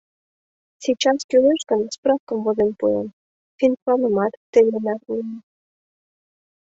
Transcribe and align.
Сейчас 0.83 1.19
кӱлеш 1.29 1.61
гын, 1.69 1.81
справкым 1.95 2.37
возен 2.45 2.71
пуэм, 2.79 3.07
финпланымат 3.57 4.33
теменак 4.51 4.99
мием. 5.07 5.29